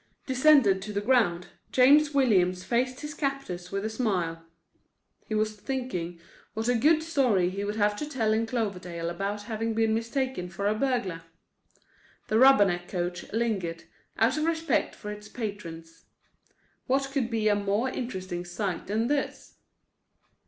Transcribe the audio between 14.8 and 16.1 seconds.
for its patrons.